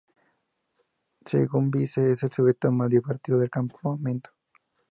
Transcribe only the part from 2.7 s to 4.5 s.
más divertido del campamento.